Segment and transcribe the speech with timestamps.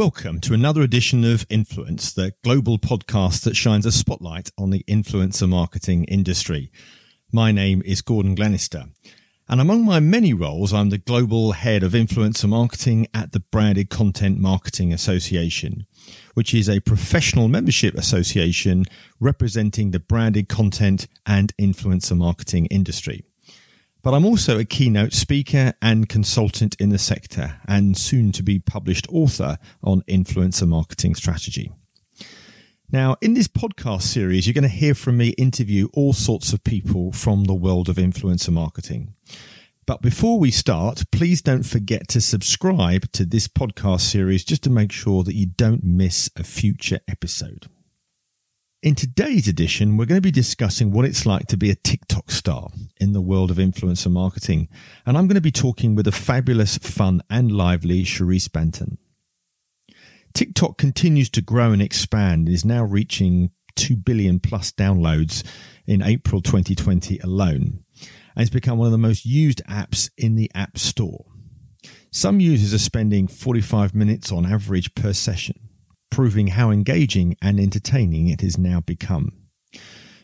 [0.00, 4.82] Welcome to another edition of Influence, the global podcast that shines a spotlight on the
[4.88, 6.72] influencer marketing industry.
[7.30, 8.86] My name is Gordon Glenister,
[9.46, 13.90] and among my many roles, I'm the global head of influencer marketing at the Branded
[13.90, 15.84] Content Marketing Association,
[16.32, 18.86] which is a professional membership association
[19.20, 23.22] representing the branded content and influencer marketing industry.
[24.02, 28.58] But I'm also a keynote speaker and consultant in the sector and soon to be
[28.58, 31.70] published author on influencer marketing strategy.
[32.92, 36.64] Now, in this podcast series, you're going to hear from me interview all sorts of
[36.64, 39.14] people from the world of influencer marketing.
[39.86, 44.70] But before we start, please don't forget to subscribe to this podcast series just to
[44.70, 47.68] make sure that you don't miss a future episode.
[48.82, 52.30] In today's edition, we're going to be discussing what it's like to be a TikTok
[52.30, 54.70] star in the world of influencer marketing.
[55.04, 58.96] And I'm going to be talking with a fabulous, fun, and lively Sherice Banton.
[60.32, 65.46] TikTok continues to grow and expand and is now reaching 2 billion plus downloads
[65.86, 67.84] in April 2020 alone.
[68.34, 71.26] And it's become one of the most used apps in the App Store.
[72.10, 75.69] Some users are spending 45 minutes on average per session
[76.10, 79.32] proving how engaging and entertaining it has now become.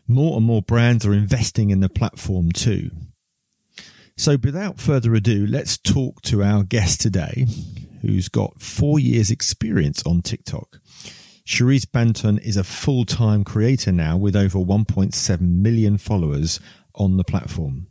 [0.09, 2.91] More and more brands are investing in the platform too.
[4.17, 7.47] So, without further ado, let's talk to our guest today,
[8.01, 10.81] who's got four years' experience on TikTok.
[11.45, 16.61] Sherice Banton is a full time creator now with over 1.7 million followers
[16.95, 17.87] on the platform.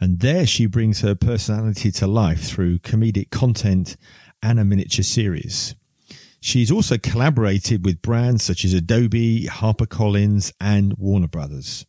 [0.00, 3.96] And there she brings her personality to life through comedic content
[4.42, 5.74] and a miniature series.
[6.44, 11.86] She's also collaborated with brands such as Adobe, HarperCollins, and Warner Brothers.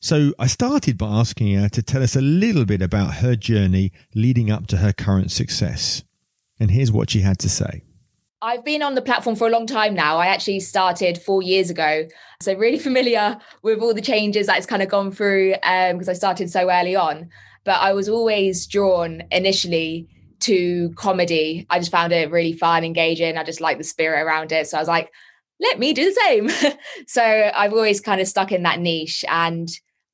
[0.00, 3.92] So I started by asking her to tell us a little bit about her journey
[4.16, 6.02] leading up to her current success.
[6.58, 7.84] And here's what she had to say.
[8.42, 10.18] I've been on the platform for a long time now.
[10.18, 12.08] I actually started four years ago.
[12.42, 16.10] So, really familiar with all the changes that it's kind of gone through because um,
[16.10, 17.30] I started so early on.
[17.62, 20.08] But I was always drawn initially
[20.40, 21.66] to comedy.
[21.70, 23.36] I just found it really fun, engaging.
[23.36, 24.66] I just like the spirit around it.
[24.68, 25.10] So I was like,
[25.60, 26.72] let me do the same.
[27.06, 29.24] so I've always kind of stuck in that niche.
[29.28, 29.68] And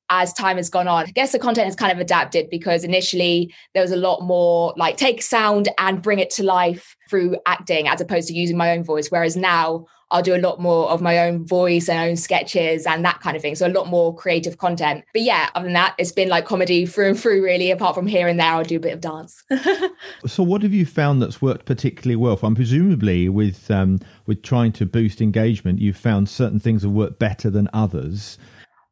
[0.09, 3.53] as time has gone on, I guess the content has kind of adapted because initially
[3.73, 7.87] there was a lot more like take sound and bring it to life through acting
[7.87, 9.09] as opposed to using my own voice.
[9.09, 13.03] Whereas now I'll do a lot more of my own voice and own sketches and
[13.03, 13.55] that kind of thing.
[13.55, 15.03] So a lot more creative content.
[15.11, 17.71] But yeah, other than that, it's been like comedy through and through, really.
[17.71, 19.43] Apart from here and there, I'll do a bit of dance.
[20.27, 22.39] so what have you found that's worked particularly well?
[22.43, 27.17] And presumably with um, with trying to boost engagement, you've found certain things have worked
[27.17, 28.37] better than others.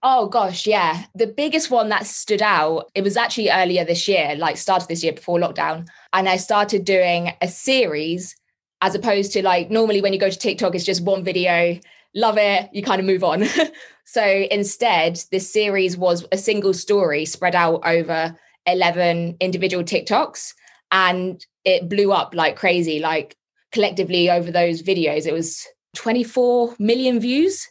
[0.03, 1.03] Oh gosh, yeah.
[1.13, 5.03] The biggest one that stood out, it was actually earlier this year, like started this
[5.03, 5.87] year before lockdown.
[6.13, 8.35] And I started doing a series
[8.81, 11.79] as opposed to like normally when you go to TikTok, it's just one video,
[12.15, 13.45] love it, you kind of move on.
[14.05, 20.53] so instead, this series was a single story spread out over 11 individual TikToks
[20.91, 22.99] and it blew up like crazy.
[22.99, 23.35] Like
[23.71, 25.65] collectively over those videos, it was
[25.95, 27.67] 24 million views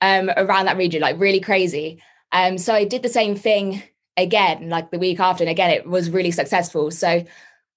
[0.00, 2.02] um, around that region, like really crazy.
[2.32, 3.82] Um, so I did the same thing
[4.16, 6.90] again, like the week after, and again, it was really successful.
[6.90, 7.24] So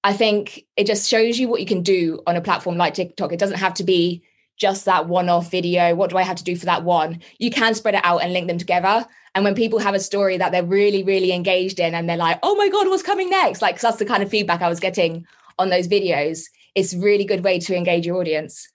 [0.03, 3.33] I think it just shows you what you can do on a platform like TikTok.
[3.33, 4.23] It doesn't have to be
[4.57, 5.95] just that one off video.
[5.95, 7.19] What do I have to do for that one?
[7.39, 9.05] You can spread it out and link them together.
[9.35, 12.39] And when people have a story that they're really, really engaged in and they're like,
[12.41, 13.61] oh my God, what's coming next?
[13.61, 15.25] Like, that's the kind of feedback I was getting
[15.59, 16.45] on those videos.
[16.73, 18.67] It's a really good way to engage your audience.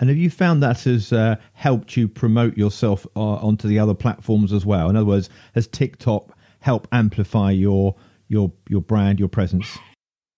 [0.00, 3.94] And have you found that has uh, helped you promote yourself uh, onto the other
[3.94, 4.88] platforms as well?
[4.88, 7.96] In other words, has TikTok helped amplify your
[8.28, 9.78] your your brand, your presence?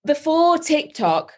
[0.07, 1.33] Before TikTok,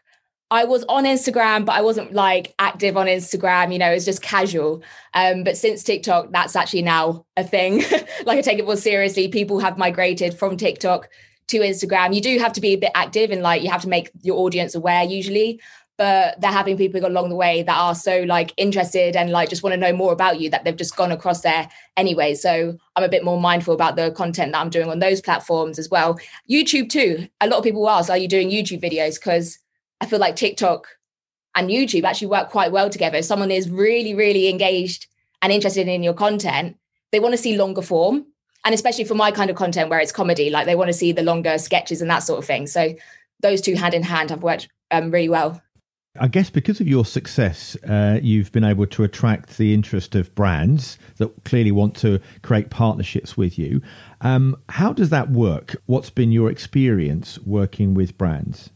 [0.50, 4.04] I was on Instagram, but I wasn't like active on Instagram, you know, it was
[4.04, 4.82] just casual.
[5.14, 7.78] Um, but since TikTok, that's actually now a thing.
[8.26, 9.28] like I take it more seriously.
[9.28, 11.08] People have migrated from TikTok
[11.48, 12.14] to Instagram.
[12.14, 14.38] You do have to be a bit active and like you have to make your
[14.40, 15.58] audience aware usually
[16.02, 19.62] but they're having people along the way that are so like interested and like just
[19.62, 22.34] want to know more about you that they've just gone across there anyway.
[22.34, 25.78] So I'm a bit more mindful about the content that I'm doing on those platforms
[25.78, 26.18] as well.
[26.50, 27.28] YouTube too.
[27.40, 29.14] A lot of people ask, are you doing YouTube videos?
[29.14, 29.60] Because
[30.00, 30.88] I feel like TikTok
[31.54, 33.18] and YouTube actually work quite well together.
[33.18, 35.06] If someone is really, really engaged
[35.40, 36.76] and interested in your content,
[37.12, 38.26] they want to see longer form.
[38.64, 41.12] And especially for my kind of content where it's comedy, like they want to see
[41.12, 42.66] the longer sketches and that sort of thing.
[42.66, 42.96] So
[43.40, 45.62] those two hand in hand have worked um, really well.
[46.20, 50.34] I guess because of your success, uh, you've been able to attract the interest of
[50.34, 53.80] brands that clearly want to create partnerships with you.
[54.20, 55.74] Um, how does that work?
[55.86, 58.68] What's been your experience working with brands?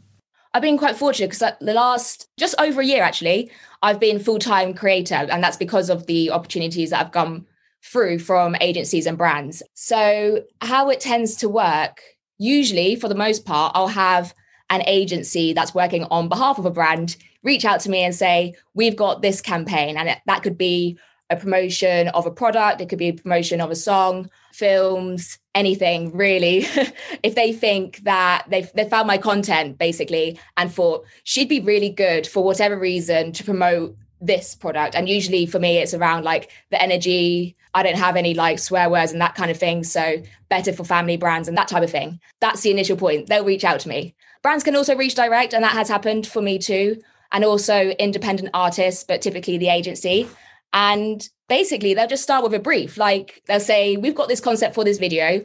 [0.55, 3.51] I've been quite fortunate because the last just over a year actually,
[3.83, 7.47] I've been full time creator, and that's because of the opportunities that I've come
[7.85, 9.63] through from agencies and brands.
[9.75, 12.01] So, how it tends to work,
[12.39, 14.33] usually for the most part, I'll have
[14.71, 18.55] an agency that's working on behalf of a brand reach out to me and say,
[18.75, 19.97] We've got this campaign.
[19.97, 20.99] And it, that could be
[21.31, 26.17] a promotion of a product, it could be a promotion of a song, films, anything
[26.17, 26.59] really.
[27.23, 31.91] if they think that they've they found my content basically and thought she'd be really
[31.91, 34.95] good for whatever reason to promote this product.
[34.95, 37.57] And usually for me, it's around like the energy.
[37.75, 39.85] I don't have any like swear words and that kind of thing.
[39.85, 42.21] So better for family brands and that type of thing.
[42.41, 43.29] That's the initial point.
[43.29, 44.15] They'll reach out to me.
[44.47, 47.03] Brands can also reach direct, and that has happened for me too.
[47.33, 50.29] And also independent artists, but typically the agency.
[50.73, 52.97] And basically, they'll just start with a brief.
[52.97, 55.45] Like they'll say, We've got this concept for this video.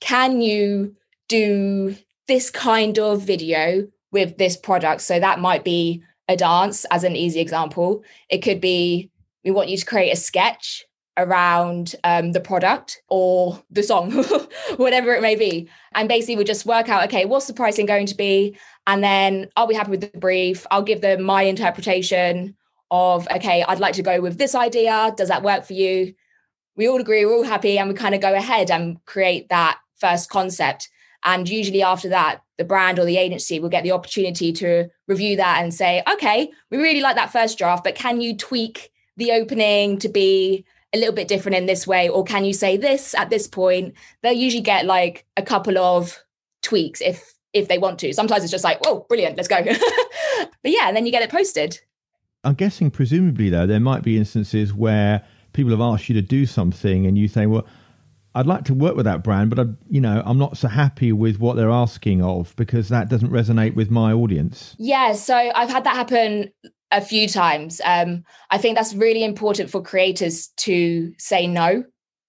[0.00, 0.96] Can you
[1.28, 1.94] do
[2.26, 5.02] this kind of video with this product?
[5.02, 8.02] So that might be a dance, as an easy example.
[8.28, 9.12] It could be,
[9.44, 10.84] We want you to create a sketch
[11.16, 14.12] around um, the product or the song,
[14.76, 15.68] whatever it may be.
[15.94, 18.56] And basically, we just work out, okay, what's the pricing going to be?
[18.86, 20.66] And then I'll be happy with the brief.
[20.70, 22.56] I'll give them my interpretation
[22.90, 25.12] of, okay, I'd like to go with this idea.
[25.16, 26.14] Does that work for you?
[26.76, 29.78] We all agree, we're all happy, and we kind of go ahead and create that
[29.96, 30.88] first concept.
[31.24, 35.36] And usually after that, the brand or the agency will get the opportunity to review
[35.36, 39.32] that and say, okay, we really like that first draft, but can you tweak the
[39.32, 42.08] opening to be a little bit different in this way?
[42.08, 43.94] Or can you say this at this point?
[44.22, 46.18] They'll usually get like a couple of
[46.62, 48.12] tweaks if if they want to.
[48.12, 49.62] Sometimes it's just like, oh, brilliant, let's go.
[49.62, 49.76] but
[50.64, 51.80] yeah, and then you get it posted.
[52.44, 56.46] I'm guessing, presumably, though, there might be instances where people have asked you to do
[56.46, 57.66] something and you say, well,
[58.34, 61.12] I'd like to work with that brand, but I, you know, I'm not so happy
[61.12, 64.76] with what they're asking of because that doesn't resonate with my audience.
[64.78, 66.52] Yeah, so I've had that happen
[66.92, 67.80] a few times.
[67.84, 71.84] Um, I think that's really important for creators to say no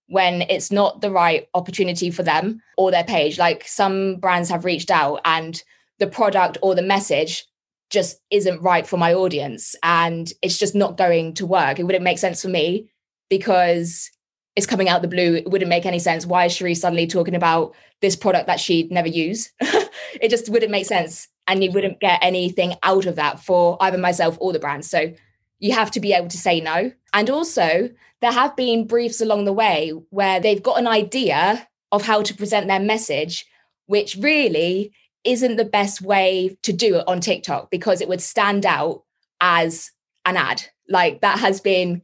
[0.08, 3.40] when it's not the right opportunity for them or their page.
[3.40, 5.62] Like some brands have reached out and
[6.00, 7.46] the product or the message
[7.90, 11.80] just isn't right for my audience and it's just not going to work.
[11.80, 12.90] It wouldn't make sense for me
[13.30, 14.10] because
[14.56, 15.36] it's coming out the blue.
[15.36, 16.26] It wouldn't make any sense.
[16.26, 19.52] Why is Cherie suddenly talking about this product that she'd never use?
[19.62, 21.28] it just wouldn't make sense.
[21.48, 24.86] And you wouldn't get anything out of that for either myself or the brand.
[24.86, 25.14] So
[25.60, 26.92] you have to be able to say no.
[27.14, 27.90] And also,
[28.22, 32.34] there have been briefs along the way where they've got an idea of how to
[32.34, 33.46] present their message,
[33.88, 34.92] which really
[35.24, 39.04] isn't the best way to do it on TikTok because it would stand out
[39.40, 39.92] as
[40.26, 40.64] an ad.
[40.90, 42.02] Like that has been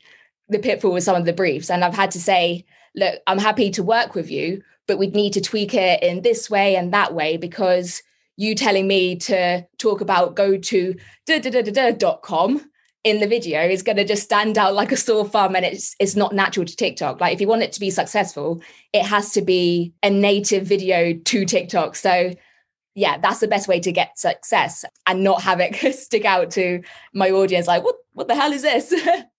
[0.49, 1.69] the pitfall with some of the briefs.
[1.69, 2.65] And I've had to say,
[2.95, 6.49] look, I'm happy to work with you, but we'd need to tweak it in this
[6.49, 8.01] way and that way because
[8.37, 10.95] you telling me to talk about go to
[11.25, 12.69] da da da da dot com
[13.03, 15.95] in the video is going to just stand out like a sore thumb and it's
[15.99, 17.21] it's not natural to TikTok.
[17.21, 18.61] Like if you want it to be successful,
[18.93, 21.95] it has to be a native video to TikTok.
[21.95, 22.33] So
[22.95, 26.81] yeah, that's the best way to get success and not have it stick out to
[27.13, 28.93] my audience like, what, what the hell is this?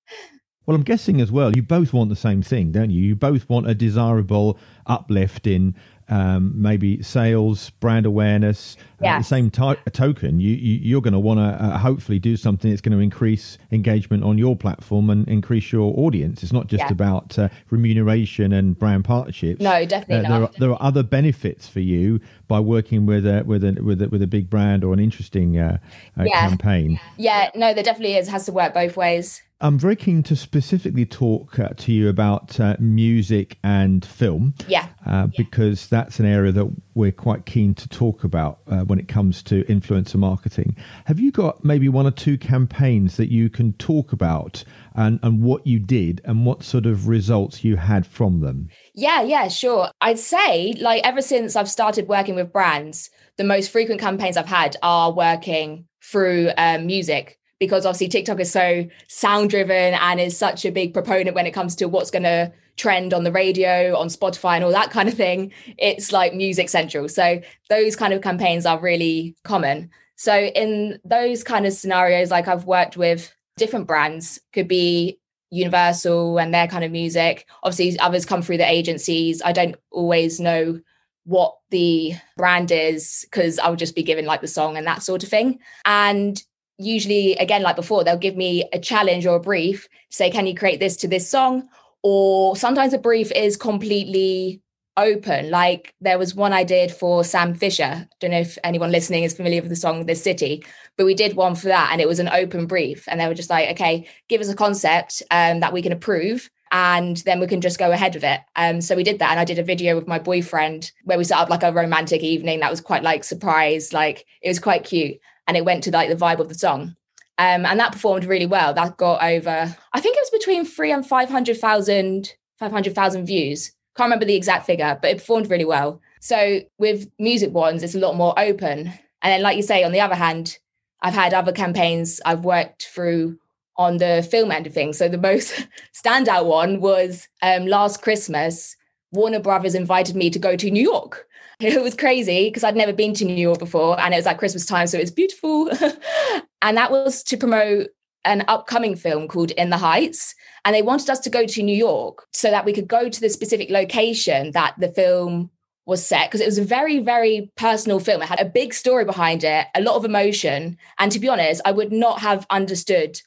[0.68, 3.00] well, I'm guessing as well, you both want the same thing, don't you?
[3.00, 5.74] You both want a desirable uplift in
[6.10, 8.76] um, maybe sales, brand awareness.
[9.00, 9.14] Yeah.
[9.14, 12.70] Uh, the same token, you, you are going to want to uh, hopefully do something
[12.70, 16.42] that's going to increase engagement on your platform and increase your audience.
[16.42, 16.92] It's not just yeah.
[16.92, 19.62] about uh, remuneration and brand partnerships.
[19.62, 23.42] No, definitely uh, there are, there are other benefits for you by working with a
[23.42, 25.78] with a with a, with a big brand or an interesting uh,
[26.20, 26.46] uh, yeah.
[26.46, 27.00] campaign.
[27.16, 28.28] Yeah, no, there definitely is.
[28.28, 29.42] It has to work both ways.
[29.60, 34.54] I'm very keen to specifically talk uh, to you about uh, music and film.
[34.68, 34.86] Yeah.
[35.04, 35.26] Uh, yeah.
[35.36, 39.42] Because that's an area that we're quite keen to talk about uh, when it comes
[39.44, 40.76] to influencer marketing.
[41.06, 44.62] Have you got maybe one or two campaigns that you can talk about
[44.94, 48.68] and, and what you did and what sort of results you had from them?
[48.94, 49.90] Yeah, yeah, sure.
[50.00, 54.46] I'd say, like, ever since I've started working with brands, the most frequent campaigns I've
[54.46, 60.36] had are working through um, music because obviously TikTok is so sound driven and is
[60.36, 63.96] such a big proponent when it comes to what's going to trend on the radio,
[63.96, 65.52] on Spotify, and all that kind of thing.
[65.76, 67.08] It's like music central.
[67.08, 69.90] So those kind of campaigns are really common.
[70.16, 75.18] So in those kind of scenarios, like I've worked with different brands, could be
[75.50, 77.46] Universal and their kind of music.
[77.62, 79.40] Obviously, others come through the agencies.
[79.42, 80.80] I don't always know
[81.24, 85.02] what the brand is because I would just be given like the song and that
[85.02, 85.58] sort of thing.
[85.84, 86.42] And
[86.78, 90.54] usually again like before they'll give me a challenge or a brief say can you
[90.54, 91.68] create this to this song
[92.02, 94.62] or sometimes a brief is completely
[94.98, 95.50] open.
[95.50, 98.06] Like there was one I did for Sam Fischer.
[98.20, 100.64] Don't know if anyone listening is familiar with the song This City,
[100.96, 103.04] but we did one for that and it was an open brief.
[103.08, 106.50] And they were just like, okay, give us a concept um, that we can approve
[106.70, 108.40] and then we can just go ahead with it.
[108.56, 111.24] Um, so we did that, and I did a video with my boyfriend where we
[111.24, 114.84] set up like a romantic evening that was quite like surprise, like it was quite
[114.84, 115.18] cute,
[115.48, 116.94] and it went to like the vibe of the song.
[117.38, 118.74] Um, and that performed really well.
[118.74, 123.72] That got over, I think it was between three and 500,000 500,000 views.
[123.96, 126.00] Can't remember the exact figure, but it performed really well.
[126.20, 128.92] So with music ones, it's a lot more open.
[129.22, 130.58] And then, like you say, on the other hand,
[131.00, 133.38] I've had other campaigns I've worked through
[133.76, 134.98] on the film end of things.
[134.98, 138.76] So the most standout one was um, last Christmas.
[139.12, 141.27] Warner Brothers invited me to go to New York.
[141.60, 144.38] It was crazy because I'd never been to New York before, and it was like
[144.38, 145.68] Christmas time, so it was beautiful.
[146.62, 147.88] and that was to promote
[148.24, 150.34] an upcoming film called In the Heights.
[150.64, 153.20] And they wanted us to go to New York so that we could go to
[153.20, 155.50] the specific location that the film
[155.86, 158.22] was set because it was a very, very personal film.
[158.22, 160.76] It had a big story behind it, a lot of emotion.
[160.98, 163.20] And to be honest, I would not have understood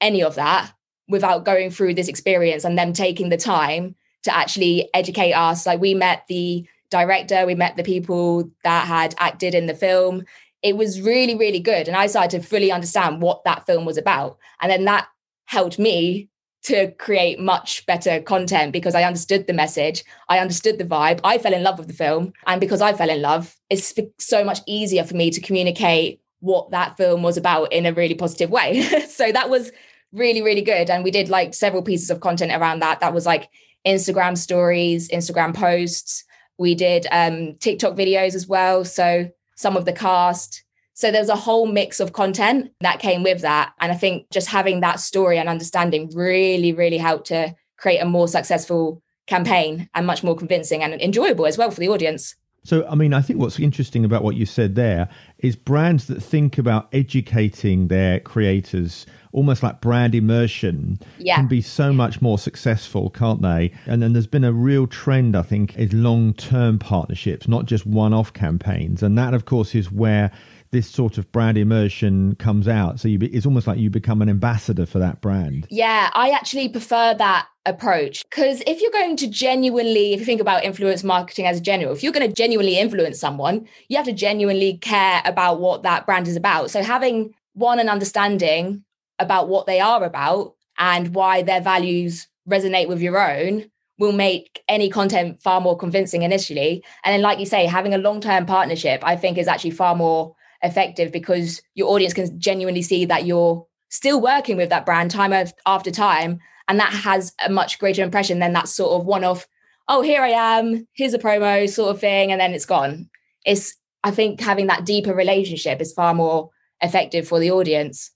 [0.00, 0.72] any of that
[1.08, 5.66] without going through this experience and them taking the time to actually educate us.
[5.66, 10.24] Like we met the director, we met the people that had acted in the film.
[10.62, 11.88] It was really, really good.
[11.88, 14.38] And I started to fully understand what that film was about.
[14.60, 15.08] And then that
[15.46, 16.28] helped me
[16.64, 21.36] to create much better content because I understood the message, I understood the vibe, I
[21.36, 22.32] fell in love with the film.
[22.46, 26.70] And because I fell in love, it's so much easier for me to communicate what
[26.70, 28.82] that film was about in a really positive way.
[29.08, 29.72] so that was
[30.12, 30.88] really, really good.
[30.88, 33.00] And we did like several pieces of content around that.
[33.00, 33.50] That was like
[33.86, 36.24] Instagram stories, Instagram posts.
[36.58, 38.84] We did um, TikTok videos as well.
[38.84, 40.62] So some of the cast.
[40.94, 43.72] So there's a whole mix of content that came with that.
[43.80, 48.06] And I think just having that story and understanding really, really helped to create a
[48.06, 52.36] more successful campaign and much more convincing and enjoyable as well for the audience.
[52.64, 56.22] So, I mean, I think what's interesting about what you said there is brands that
[56.22, 61.36] think about educating their creators, almost like brand immersion, yeah.
[61.36, 63.70] can be so much more successful, can't they?
[63.84, 67.84] And then there's been a real trend, I think, is long term partnerships, not just
[67.84, 69.02] one off campaigns.
[69.02, 70.32] And that, of course, is where
[70.74, 72.98] this sort of brand immersion comes out.
[72.98, 75.68] So you be, it's almost like you become an ambassador for that brand.
[75.70, 80.40] Yeah, I actually prefer that approach because if you're going to genuinely, if you think
[80.40, 84.04] about influence marketing as a general, if you're going to genuinely influence someone, you have
[84.06, 86.72] to genuinely care about what that brand is about.
[86.72, 88.82] So having one, an understanding
[89.20, 94.60] about what they are about and why their values resonate with your own will make
[94.68, 96.82] any content far more convincing initially.
[97.04, 99.94] And then, like you say, having a long term partnership, I think, is actually far
[99.94, 105.10] more effective because your audience can genuinely see that you're still working with that brand
[105.10, 105.32] time
[105.66, 109.46] after time and that has a much greater impression than that sort of one off
[109.88, 113.08] oh here i am here's a promo sort of thing and then it's gone
[113.44, 118.10] it's i think having that deeper relationship is far more effective for the audience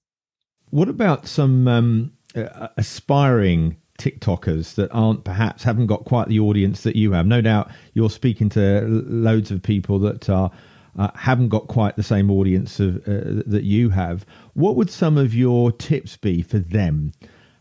[0.70, 6.82] what about some um, uh, aspiring TikTokers that aren't perhaps haven't got quite the audience
[6.82, 7.26] that you have?
[7.26, 10.50] No doubt you're speaking to loads of people that are
[10.98, 14.26] uh, haven't got quite the same audience of, uh, that you have.
[14.54, 17.12] What would some of your tips be for them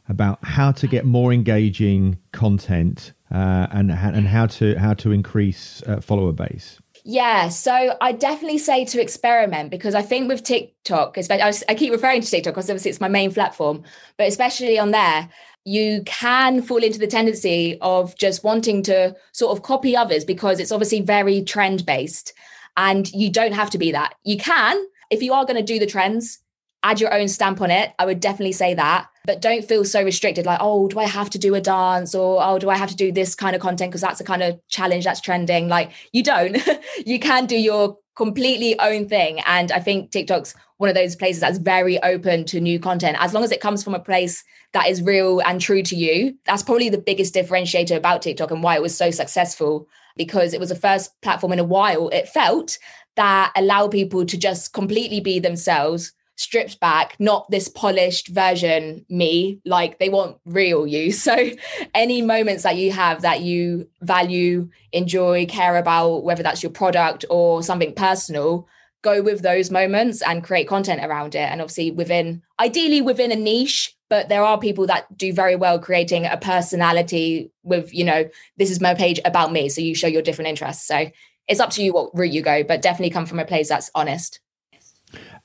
[0.10, 5.84] about how to get more engaging content uh, and and how to how to increase
[5.86, 6.79] uh, follower base?
[7.03, 12.22] Yeah, so I definitely say to experiment because I think with TikTok, I keep referring
[12.22, 13.84] to TikTok because obviously it's my main platform,
[14.17, 15.29] but especially on there,
[15.63, 20.60] you can fall into the tendency of just wanting to sort of copy others because
[20.60, 22.34] it's obviously very trend based.
[22.77, 24.15] And you don't have to be that.
[24.24, 26.39] You can, if you are going to do the trends,
[26.84, 27.93] add your own stamp on it.
[28.00, 29.07] I would definitely say that.
[29.25, 32.41] But don't feel so restricted like, oh, do I have to do a dance or
[32.41, 34.60] oh, do I have to do this kind of content because that's a kind of
[34.69, 35.67] challenge that's trending?
[35.67, 36.57] Like, you don't.
[37.05, 39.39] you can do your completely own thing.
[39.45, 43.33] And I think TikTok's one of those places that's very open to new content as
[43.33, 44.43] long as it comes from a place
[44.74, 46.36] that is real and true to you.
[46.45, 50.59] That's probably the biggest differentiator about TikTok and why it was so successful because it
[50.59, 52.79] was the first platform in a while, it felt,
[53.15, 59.60] that allowed people to just completely be themselves stripped back, not this polished version me,
[59.65, 61.12] like they want real you.
[61.27, 61.50] So,
[61.94, 67.25] any moments that you have that you value, enjoy, care about, whether that's your product
[67.29, 68.65] or something personal,
[69.01, 71.50] go with those moments and create content around it.
[71.51, 75.79] And obviously, within ideally within a niche, but there are people that do very well
[75.79, 79.67] creating a personality with, you know, this is my page about me.
[79.70, 80.88] So you show your different interests.
[80.88, 81.10] So
[81.48, 83.91] it's up to you what route you go, but definitely come from a place that's
[83.96, 84.39] honest.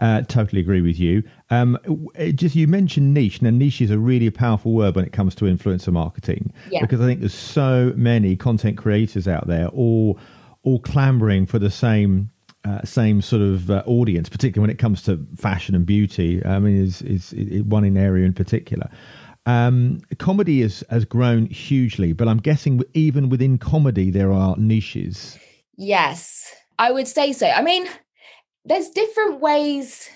[0.01, 1.23] Uh, totally agree with you.
[1.51, 1.79] Um,
[2.35, 3.41] just you mentioned niche.
[3.43, 6.81] Now, niche is a really powerful word when it comes to influencer marketing yeah.
[6.81, 10.19] because I think there's so many content creators out there, all
[10.65, 12.31] all clamoring for the same
[12.65, 16.45] uh, same sort of uh, audience, particularly when it comes to fashion and beauty.
[16.45, 18.89] I mean, is is, is one in area in particular.
[19.47, 25.39] Um, comedy has has grown hugely, but I'm guessing even within comedy there are niches.
[25.77, 27.49] Yes, I would say so.
[27.49, 27.87] I mean,
[28.65, 30.09] there's different ways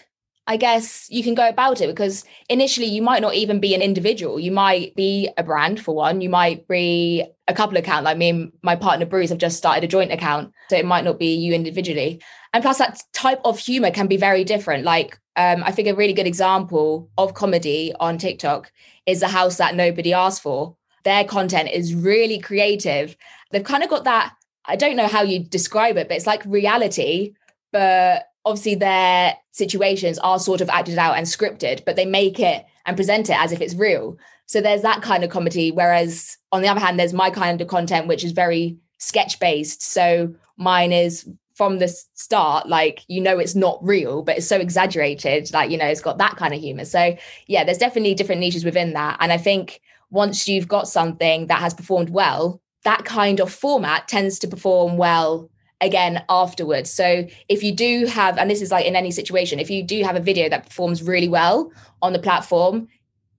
[0.49, 3.83] I guess you can go about it because initially you might not even be an
[3.83, 4.39] individual.
[4.39, 6.21] You might be a brand for one.
[6.21, 8.05] You might be a couple account.
[8.05, 10.53] Like me and my partner Bruce have just started a joint account.
[10.71, 12.23] So it might not be you individually.
[12.53, 14.85] And plus that type of humor can be very different.
[14.85, 18.71] Like um, I think a really good example of comedy on TikTok
[19.05, 20.77] is the house that nobody asked for.
[21.03, 23.17] Their content is really creative.
[23.51, 24.33] They've kind of got that,
[24.65, 27.35] I don't know how you describe it, but it's like reality,
[27.73, 32.65] but obviously their situations are sort of acted out and scripted, but they make it
[32.87, 34.17] and present it as if it's real.
[34.47, 35.73] So there's that kind of comedy.
[35.73, 39.83] Whereas on the other hand, there's my kind of content, which is very sketch based.
[39.83, 44.59] So mine is from the start, like, you know, it's not real, but it's so
[44.59, 45.53] exaggerated.
[45.53, 46.85] Like, you know, it's got that kind of humor.
[46.85, 47.17] So
[47.49, 49.17] yeah, there's definitely different niches within that.
[49.21, 54.07] And I think once you've got something that has performed well, that kind of format
[54.07, 55.51] tends to perform well
[55.81, 56.91] again afterwards.
[56.91, 60.03] So if you do have, and this is like in any situation, if you do
[60.03, 61.71] have a video that performs really well
[62.03, 62.89] on the platform,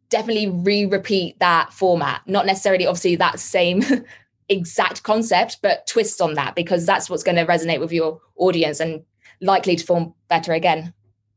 [0.09, 2.21] definitely re-repeat that format.
[2.27, 3.83] Not necessarily obviously that same
[4.49, 8.79] exact concept, but twist on that because that's what's going to resonate with your audience
[8.79, 9.03] and
[9.41, 10.93] likely to form better again.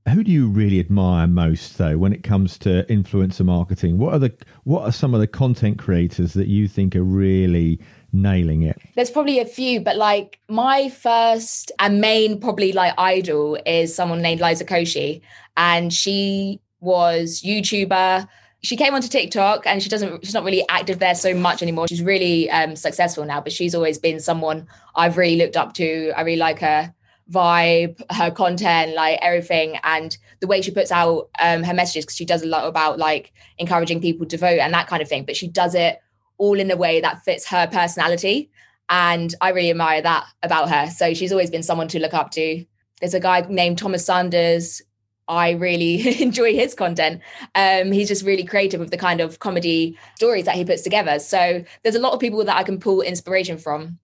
[0.08, 3.98] Who do you really admire most though when it comes to influencer marketing?
[3.98, 7.78] What are the what are some of the content creators that you think are really
[8.12, 8.80] nailing it?
[8.94, 14.22] There's probably a few, but like my first and main probably like idol is someone
[14.22, 15.20] named Liza Koshy.
[15.56, 18.26] And she was YouTuber.
[18.62, 21.88] She came onto TikTok and she doesn't she's not really active there so much anymore.
[21.88, 26.12] She's really um, successful now, but she's always been someone I've really looked up to.
[26.16, 26.94] I really like her
[27.30, 32.16] vibe, her content, like everything, and the way she puts out um, her messages because
[32.16, 35.24] she does a lot about like encouraging people to vote and that kind of thing.
[35.24, 36.00] But she does it
[36.40, 38.50] all in a way that fits her personality.
[38.88, 40.90] And I really admire that about her.
[40.90, 42.64] So she's always been someone to look up to.
[43.00, 44.82] There's a guy named Thomas Sanders.
[45.28, 47.20] I really enjoy his content.
[47.54, 51.20] Um, he's just really creative with the kind of comedy stories that he puts together.
[51.20, 53.98] So there's a lot of people that I can pull inspiration from.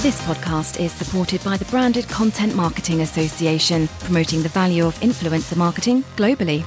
[0.00, 5.56] This podcast is supported by the Branded Content Marketing Association, promoting the value of influencer
[5.56, 6.64] marketing globally.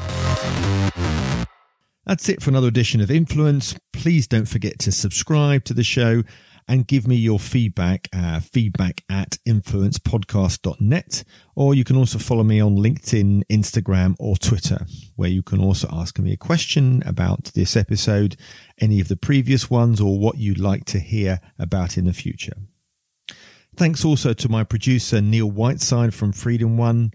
[2.11, 3.73] That's it for another edition of Influence.
[3.93, 6.23] Please don't forget to subscribe to the show
[6.67, 11.23] and give me your feedback, uh, feedback at influencepodcast.net.
[11.55, 15.87] Or you can also follow me on LinkedIn, Instagram, or Twitter, where you can also
[15.89, 18.35] ask me a question about this episode,
[18.81, 22.57] any of the previous ones, or what you'd like to hear about in the future.
[23.77, 27.13] Thanks also to my producer, Neil Whiteside from FreedomONE.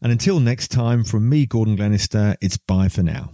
[0.00, 3.30] And until next time, from me, Gordon Glenister, it's bye for now.